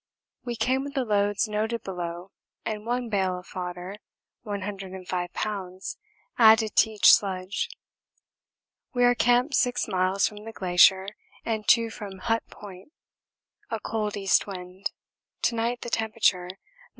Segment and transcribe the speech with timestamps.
[0.43, 2.31] We came with the loads noted below
[2.65, 3.97] and one bale of fodder
[4.41, 5.97] (105 lbs.)
[6.39, 7.69] added to each sledge.
[8.95, 11.07] We are camped 6 miles from the glacier
[11.45, 12.91] and 2 from Hut Point
[13.69, 14.89] a cold east wind;
[15.43, 16.57] to night the temperature 19°.